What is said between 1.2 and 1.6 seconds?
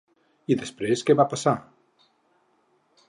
passar?